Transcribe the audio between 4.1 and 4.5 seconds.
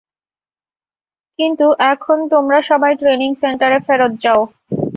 যাও।